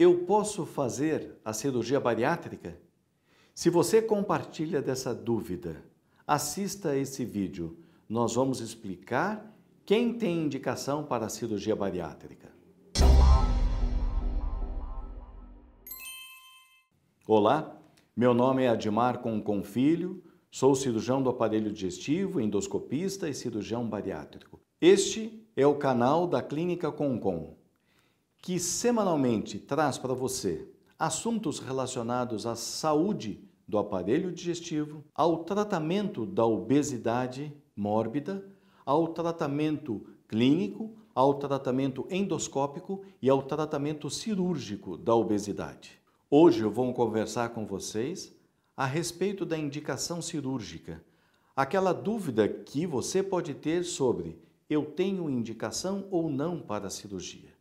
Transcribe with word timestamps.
Eu 0.00 0.18
posso 0.18 0.64
fazer 0.64 1.40
a 1.44 1.52
cirurgia 1.52 1.98
bariátrica? 1.98 2.78
Se 3.52 3.68
você 3.68 4.00
compartilha 4.00 4.80
dessa 4.80 5.12
dúvida, 5.12 5.82
assista 6.24 6.96
esse 6.96 7.24
vídeo. 7.24 7.76
Nós 8.08 8.36
vamos 8.36 8.60
explicar 8.60 9.52
quem 9.84 10.16
tem 10.16 10.44
indicação 10.44 11.02
para 11.02 11.26
a 11.26 11.28
cirurgia 11.28 11.74
bariátrica. 11.74 12.48
Olá, 17.26 17.76
meu 18.16 18.32
nome 18.32 18.62
é 18.62 18.68
Admar 18.68 19.18
Concon 19.18 19.64
Filho, 19.64 20.22
sou 20.48 20.76
cirurgião 20.76 21.20
do 21.20 21.30
aparelho 21.30 21.72
digestivo, 21.72 22.40
endoscopista 22.40 23.28
e 23.28 23.34
cirurgião 23.34 23.84
bariátrico. 23.84 24.60
Este 24.80 25.44
é 25.56 25.66
o 25.66 25.74
canal 25.74 26.28
da 26.28 26.40
Clínica 26.40 26.92
Concon, 26.92 27.56
que 28.40 28.58
semanalmente 28.58 29.58
traz 29.58 29.98
para 29.98 30.14
você 30.14 30.68
assuntos 30.98 31.58
relacionados 31.58 32.46
à 32.46 32.56
saúde 32.56 33.40
do 33.66 33.78
aparelho 33.78 34.32
digestivo, 34.32 35.04
ao 35.14 35.44
tratamento 35.44 36.24
da 36.24 36.46
obesidade 36.46 37.52
mórbida, 37.76 38.44
ao 38.84 39.08
tratamento 39.08 40.06
clínico, 40.26 40.96
ao 41.14 41.34
tratamento 41.34 42.06
endoscópico 42.10 43.02
e 43.20 43.28
ao 43.28 43.42
tratamento 43.42 44.08
cirúrgico 44.08 44.96
da 44.96 45.14
obesidade. 45.14 46.00
Hoje 46.30 46.62
eu 46.62 46.70
vou 46.70 46.92
conversar 46.94 47.50
com 47.50 47.66
vocês 47.66 48.34
a 48.76 48.86
respeito 48.86 49.44
da 49.44 49.58
indicação 49.58 50.22
cirúrgica. 50.22 51.04
Aquela 51.54 51.92
dúvida 51.92 52.48
que 52.48 52.86
você 52.86 53.22
pode 53.22 53.52
ter 53.52 53.84
sobre 53.84 54.38
eu 54.70 54.84
tenho 54.84 55.28
indicação 55.28 56.06
ou 56.10 56.30
não 56.30 56.60
para 56.60 56.86
a 56.86 56.90
cirurgia. 56.90 57.57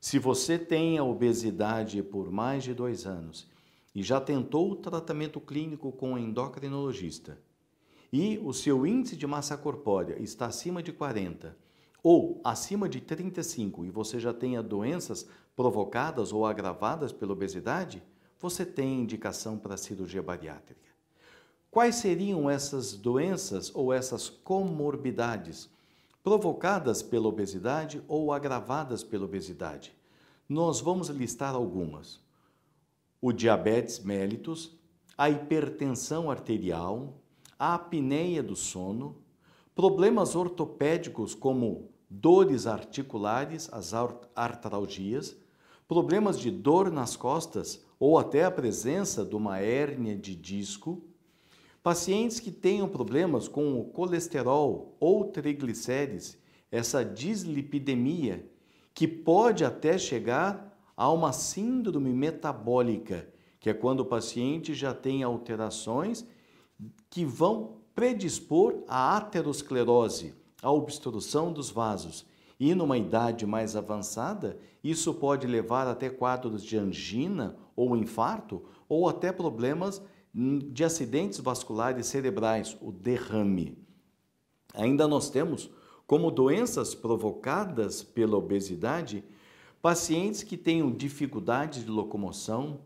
Se 0.00 0.18
você 0.18 0.56
tem 0.58 0.96
a 0.96 1.02
obesidade 1.02 2.02
por 2.02 2.30
mais 2.30 2.62
de 2.62 2.72
dois 2.72 3.04
anos 3.04 3.48
e 3.92 4.02
já 4.02 4.20
tentou 4.20 4.70
o 4.70 4.76
tratamento 4.76 5.40
clínico 5.40 5.90
com 5.90 6.14
o 6.14 6.18
endocrinologista 6.18 7.38
e 8.12 8.38
o 8.38 8.52
seu 8.52 8.86
índice 8.86 9.16
de 9.16 9.26
massa 9.26 9.56
corpórea 9.56 10.16
está 10.22 10.46
acima 10.46 10.82
de 10.82 10.92
40 10.92 11.56
ou 12.00 12.40
acima 12.44 12.88
de 12.88 13.00
35 13.00 13.84
e 13.84 13.90
você 13.90 14.20
já 14.20 14.32
tenha 14.32 14.62
doenças 14.62 15.28
provocadas 15.56 16.32
ou 16.32 16.46
agravadas 16.46 17.12
pela 17.12 17.32
obesidade, 17.32 18.00
você 18.38 18.64
tem 18.64 19.00
indicação 19.00 19.58
para 19.58 19.76
cirurgia 19.76 20.22
bariátrica. 20.22 20.88
Quais 21.72 21.96
seriam 21.96 22.48
essas 22.48 22.94
doenças 22.94 23.74
ou 23.74 23.92
essas 23.92 24.28
comorbidades 24.28 25.68
provocadas 26.28 27.00
pela 27.00 27.26
obesidade 27.26 28.02
ou 28.06 28.34
agravadas 28.34 29.02
pela 29.02 29.24
obesidade? 29.24 29.96
Nós 30.46 30.78
vamos 30.78 31.08
listar 31.08 31.54
algumas. 31.54 32.20
O 33.18 33.32
diabetes 33.32 34.00
mellitus, 34.00 34.76
a 35.16 35.30
hipertensão 35.30 36.30
arterial, 36.30 37.14
a 37.58 37.72
apneia 37.76 38.42
do 38.42 38.54
sono, 38.54 39.16
problemas 39.74 40.36
ortopédicos 40.36 41.34
como 41.34 41.88
dores 42.10 42.66
articulares, 42.66 43.72
as 43.72 43.94
artralgias, 44.36 45.34
problemas 45.88 46.38
de 46.38 46.50
dor 46.50 46.90
nas 46.90 47.16
costas 47.16 47.82
ou 47.98 48.18
até 48.18 48.44
a 48.44 48.50
presença 48.50 49.24
de 49.24 49.34
uma 49.34 49.60
hérnia 49.60 50.14
de 50.14 50.36
disco, 50.36 51.02
pacientes 51.88 52.38
que 52.38 52.50
tenham 52.50 52.86
problemas 52.86 53.48
com 53.48 53.80
o 53.80 53.84
colesterol 53.86 54.94
ou 55.00 55.24
triglicérides, 55.24 56.36
essa 56.70 57.02
dislipidemia, 57.02 58.46
que 58.92 59.08
pode 59.08 59.64
até 59.64 59.96
chegar 59.96 60.78
a 60.94 61.10
uma 61.10 61.32
síndrome 61.32 62.12
metabólica, 62.12 63.26
que 63.58 63.70
é 63.70 63.72
quando 63.72 64.00
o 64.00 64.04
paciente 64.04 64.74
já 64.74 64.92
tem 64.92 65.22
alterações 65.22 66.26
que 67.08 67.24
vão 67.24 67.78
predispor 67.94 68.82
à 68.86 69.16
aterosclerose, 69.16 70.34
à 70.62 70.70
obstrução 70.70 71.54
dos 71.54 71.70
vasos. 71.70 72.26
E 72.60 72.74
numa 72.74 72.98
idade 72.98 73.46
mais 73.46 73.74
avançada, 73.74 74.58
isso 74.84 75.14
pode 75.14 75.46
levar 75.46 75.86
até 75.86 76.10
quadros 76.10 76.62
de 76.62 76.76
angina 76.76 77.56
ou 77.74 77.96
infarto, 77.96 78.62
ou 78.90 79.08
até 79.08 79.32
problemas 79.32 80.02
de 80.34 80.84
acidentes 80.84 81.38
vasculares 81.38 82.06
cerebrais, 82.06 82.76
o 82.80 82.92
derrame. 82.92 83.78
Ainda 84.74 85.08
nós 85.08 85.30
temos 85.30 85.70
como 86.06 86.30
doenças 86.30 86.94
provocadas 86.94 88.02
pela 88.02 88.36
obesidade 88.36 89.24
pacientes 89.80 90.42
que 90.42 90.56
tenham 90.56 90.90
dificuldade 90.90 91.84
de 91.84 91.90
locomoção, 91.90 92.80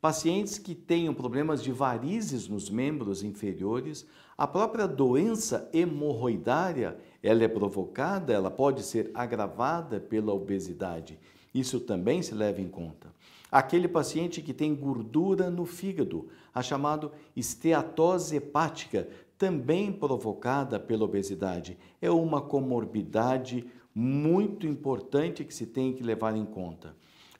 pacientes 0.00 0.58
que 0.58 0.74
tenham 0.74 1.12
problemas 1.12 1.62
de 1.62 1.72
varizes 1.72 2.48
nos 2.48 2.70
membros 2.70 3.22
inferiores, 3.22 4.06
a 4.38 4.46
própria 4.46 4.86
doença 4.86 5.68
hemorroidária, 5.72 6.98
ela 7.22 7.42
é 7.42 7.48
provocada, 7.48 8.32
ela 8.32 8.50
pode 8.50 8.82
ser 8.82 9.10
agravada 9.14 9.98
pela 9.98 10.32
obesidade. 10.32 11.18
Isso 11.54 11.80
também 11.80 12.22
se 12.22 12.34
leva 12.34 12.60
em 12.60 12.68
conta. 12.68 13.12
Aquele 13.50 13.86
paciente 13.86 14.42
que 14.42 14.52
tem 14.52 14.74
gordura 14.74 15.50
no 15.50 15.64
fígado, 15.64 16.28
a 16.52 16.62
chamada 16.62 17.10
esteatose 17.34 18.36
hepática, 18.36 19.08
também 19.38 19.92
provocada 19.92 20.80
pela 20.80 21.04
obesidade, 21.04 21.78
é 22.00 22.10
uma 22.10 22.40
comorbidade 22.40 23.66
muito 23.94 24.66
importante 24.66 25.44
que 25.44 25.54
se 25.54 25.66
tem 25.66 25.92
que 25.92 26.02
levar 26.02 26.36
em 26.36 26.44
conta. 26.44 26.94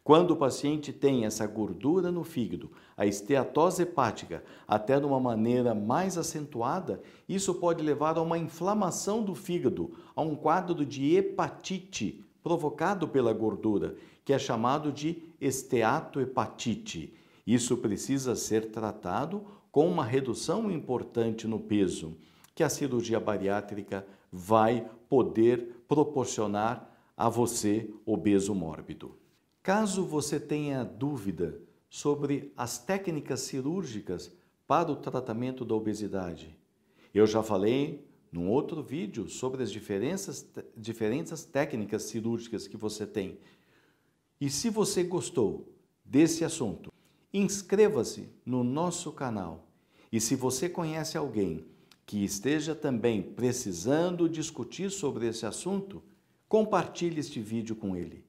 Quando 0.07 0.31
o 0.31 0.37
paciente 0.37 0.93
tem 0.93 1.27
essa 1.27 1.45
gordura 1.49 2.13
no 2.13 2.23
fígado, 2.23 2.71
a 2.97 3.05
esteatose 3.05 3.83
hepática, 3.83 4.45
até 4.69 5.01
de 5.01 5.05
uma 5.05 5.19
maneira 5.19 5.75
mais 5.75 6.17
acentuada, 6.17 7.03
isso 7.29 7.53
pode 7.55 7.83
levar 7.83 8.17
a 8.17 8.23
uma 8.23 8.39
inflamação 8.39 9.25
do 9.25 9.35
fígado, 9.35 9.91
a 10.15 10.23
um 10.23 10.37
quadro 10.37 10.85
de 10.87 11.17
hepatite 11.17 12.25
provocado 12.47 13.09
pela 13.09 13.33
gordura, 13.33 13.97
que 14.25 14.33
é 14.33 14.39
chamado 14.39 14.93
de 14.93 15.21
esteatohepatite. 15.41 17.13
Isso 17.45 17.77
precisa 17.79 18.37
ser 18.37 18.71
tratado 18.71 19.45
com 19.73 19.89
uma 19.89 20.05
redução 20.05 20.71
importante 20.71 21.49
no 21.49 21.59
peso, 21.59 22.17
que 22.55 22.63
a 22.63 22.69
cirurgia 22.69 23.19
bariátrica 23.19 24.07
vai 24.31 24.89
poder 25.09 25.83
proporcionar 25.89 26.89
a 27.17 27.29
você, 27.29 27.91
obeso 28.07 28.55
mórbido. 28.55 29.19
Caso 29.61 30.05
você 30.05 30.39
tenha 30.39 30.85
dúvida 30.85 31.61
sobre 31.91 32.53
as 32.57 32.79
técnicas 32.79 33.41
cirúrgicas 33.41 34.31
para 34.69 34.93
o 34.93 34.95
tratamento 34.95 35.65
da 35.65 35.75
obesidade, 35.75 36.57
eu 37.13 37.27
já 37.27 37.43
falei 37.43 38.07
num 38.37 38.51
outro 38.51 38.83
vídeo 38.83 39.31
sobre 39.31 39.63
as 39.63 39.73
diferenças, 39.73 40.47
diferentes 40.77 41.43
técnicas 41.43 42.03
cirúrgicas 42.03 42.69
que 42.69 42.77
você 42.77 43.07
tem. 43.07 43.39
E 44.39 44.51
se 44.51 44.69
você 44.69 45.03
gostou 45.03 45.73
desse 46.05 46.45
assunto, 46.45 46.93
inscreva-se 47.33 48.29
no 48.45 48.63
nosso 48.63 49.11
canal. 49.11 49.67
E 50.13 50.21
se 50.21 50.37
você 50.37 50.69
conhece 50.69 51.17
alguém 51.17 51.65
que 52.05 52.23
esteja 52.23 52.75
também 52.75 53.23
precisando 53.23 54.29
discutir 54.29 54.91
sobre 54.91 55.27
esse 55.27 55.47
assunto, 55.47 56.03
compartilhe 56.47 57.21
este 57.21 57.41
vídeo 57.41 57.75
com 57.75 57.97
ele. 57.97 58.23